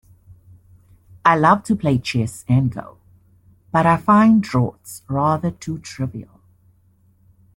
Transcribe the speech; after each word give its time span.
I 1.23 1.35
love 1.37 1.63
to 1.65 1.75
play 1.75 1.99
chess 1.99 2.43
and 2.49 2.71
go, 2.71 2.97
but 3.71 3.85
I 3.85 3.97
find 3.97 4.41
draughts 4.41 5.03
rather 5.07 5.51
too 5.51 5.77
trivial 5.77 6.41